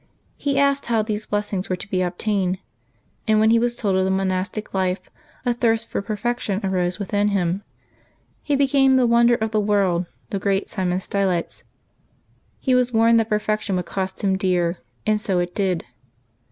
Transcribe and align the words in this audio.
He 0.35 0.57
asked 0.57 0.87
how 0.87 1.03
these 1.03 1.27
blessings 1.27 1.69
were 1.69 1.75
to 1.75 1.87
be 1.87 2.01
obtained, 2.01 2.57
and 3.27 3.39
when 3.39 3.51
he 3.51 3.59
was 3.59 3.75
told 3.75 3.95
of 3.95 4.03
the 4.03 4.09
monastic 4.09 4.73
life 4.73 5.11
a 5.45 5.53
thirst 5.53 5.87
for 5.87 6.01
perfection 6.01 6.59
arose 6.65 6.97
within 6.97 7.27
him. 7.27 7.61
He 8.41 8.55
became 8.55 8.95
the 8.95 9.05
wonder 9.05 9.35
of 9.35 9.51
the 9.51 9.59
world, 9.61 10.07
the 10.31 10.39
great 10.39 10.71
St. 10.71 10.79
Simeon 10.87 11.01
Stylites. 11.01 11.65
He 12.59 12.73
was 12.73 12.91
warned 12.91 13.19
that 13.19 13.29
per 13.29 13.37
fection 13.37 13.75
would 13.75 13.85
cost 13.85 14.23
him 14.23 14.39
dear, 14.39 14.79
and 15.05 15.21
so 15.21 15.37
it 15.37 15.53
did. 15.53 15.85